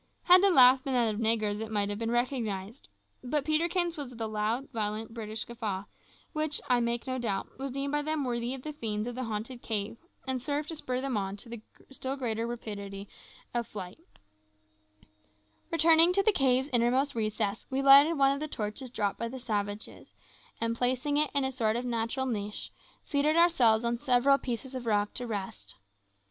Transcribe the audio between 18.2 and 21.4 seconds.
of the torches dropped by the savages, and placing it